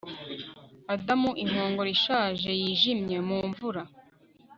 Adam 0.93 1.21
inkongoro 1.43 1.89
ishaje 1.97 2.49
yijimye 2.61 3.17
mu 3.27 3.37
mvura 3.49 3.83